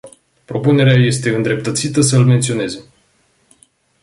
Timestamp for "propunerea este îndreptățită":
0.45-2.01